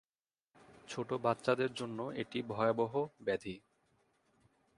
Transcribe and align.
ছোট 0.87 1.09
বাচ্চাদের 1.23 1.71
জন্য 1.73 1.99
এটি 2.21 2.39
ভয়াবহ 2.49 2.93
ব্যাধি। 3.21 3.55